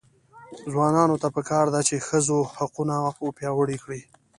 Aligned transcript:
ځوانانو 0.71 1.15
ته 1.21 1.27
پکار 1.35 1.65
ده 1.73 1.81
چې، 1.87 2.05
ښځو 2.07 2.37
حقونه 2.57 2.95
وپیاوړي 3.25 3.77
کړي. 3.83 4.01